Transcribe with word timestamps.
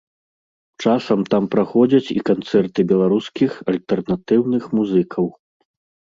Часам 0.83 1.19
там 1.33 1.43
праходзяць 1.55 2.13
і 2.17 2.23
канцэрты 2.29 2.85
беларускіх 2.91 3.51
альтэрнатыўных 3.73 4.63
музыкаў. 4.79 5.25